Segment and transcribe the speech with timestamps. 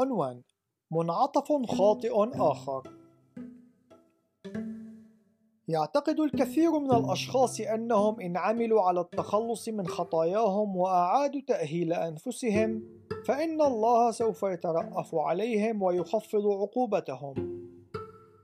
[0.00, 0.42] عنوان
[0.90, 2.82] منعطف خاطئ آخر
[5.68, 12.82] يعتقد الكثير من الأشخاص أنهم إن عملوا على التخلص من خطاياهم وأعادوا تأهيل أنفسهم
[13.24, 17.34] فإن الله سوف يترأف عليهم ويخفض عقوبتهم.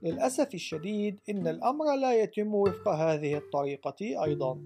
[0.03, 4.59] للأسف الشديد إن الأمر لا يتم وفق هذه الطريقة أيضا.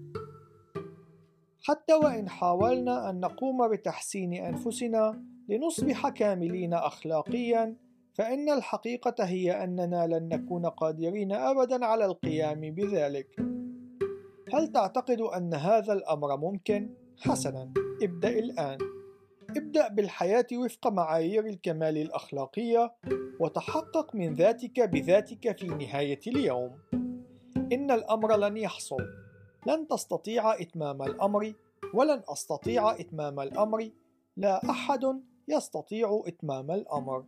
[1.62, 7.76] حتى وإن حاولنا أن نقوم بتحسين أنفسنا لنصبح كاملين أخلاقيا
[8.14, 13.40] فإن الحقيقة هي أننا لن نكون قادرين أبدا على القيام بذلك.
[14.54, 18.78] هل تعتقد أن هذا الأمر ممكن؟ حسنا، ابدأ الآن.
[19.56, 22.94] ابدأ بالحياة وفق معايير الكمال الأخلاقية
[23.40, 26.78] وتحقق من ذاتك بذاتك في نهاية اليوم.
[27.72, 29.02] إن الأمر لن يحصل.
[29.66, 31.54] لن تستطيع إتمام الأمر
[31.94, 33.90] ولن أستطيع إتمام الأمر.
[34.36, 37.24] لا أحد يستطيع إتمام الأمر.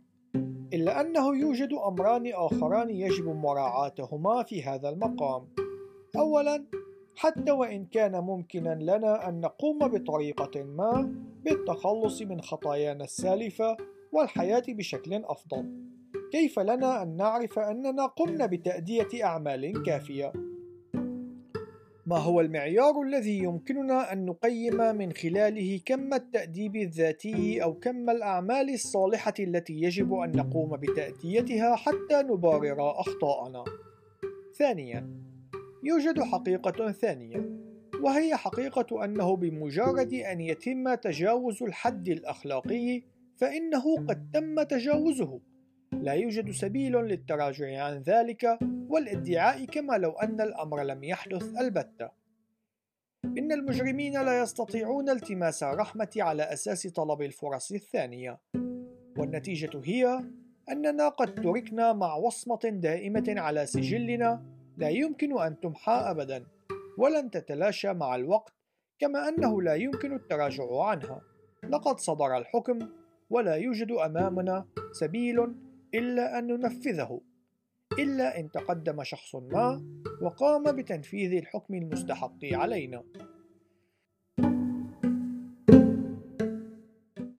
[0.73, 5.47] إلا أنه يوجد أمران آخران يجب مراعاتهما في هذا المقام.
[6.17, 6.65] أولاً،
[7.15, 11.13] حتى وإن كان ممكنا لنا أن نقوم بطريقة ما
[11.45, 13.77] بالتخلص من خطايانا السالفة
[14.11, 15.71] والحياة بشكل أفضل،
[16.31, 20.33] كيف لنا أن نعرف أننا قمنا بتأدية أعمال كافية؟
[22.05, 28.73] ما هو المعيار الذي يمكننا أن نقيم من خلاله كم التأديب الذاتي أو كم الأعمال
[28.73, 33.63] الصالحة التي يجب أن نقوم بتأديتها حتى نبرر أخطاءنا؟
[34.57, 35.09] ثانياً،
[35.83, 37.49] يوجد حقيقة ثانية،
[38.01, 43.03] وهي حقيقة أنه بمجرد أن يتم تجاوز الحد الأخلاقي
[43.37, 45.39] فإنه قد تم تجاوزه
[46.01, 48.59] لا يوجد سبيل للتراجع عن ذلك
[48.93, 52.09] والادعاء كما لو أن الأمر لم يحدث البتة.
[53.25, 58.39] إن المجرمين لا يستطيعون التماس الرحمة على أساس طلب الفرص الثانية،
[59.17, 60.19] والنتيجة هي
[60.71, 64.45] أننا قد تركنا مع وصمة دائمة على سجلنا
[64.77, 66.45] لا يمكن أن تمحى أبدا،
[66.97, 68.53] ولن تتلاشى مع الوقت،
[68.99, 71.21] كما أنه لا يمكن التراجع عنها.
[71.69, 72.79] لقد صدر الحكم،
[73.29, 75.55] ولا يوجد أمامنا سبيل
[75.93, 77.21] إلا أن ننفذه
[77.99, 79.85] إلا إن تقدم شخص ما
[80.21, 83.03] وقام بتنفيذ الحكم المستحق علينا.